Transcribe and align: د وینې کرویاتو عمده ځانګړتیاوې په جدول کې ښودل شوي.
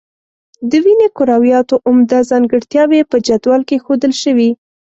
د 0.69 0.71
وینې 0.83 1.07
کرویاتو 1.17 1.75
عمده 1.87 2.19
ځانګړتیاوې 2.29 3.01
په 3.11 3.17
جدول 3.27 3.61
کې 3.69 3.77
ښودل 3.83 4.13
شوي. 4.23 4.49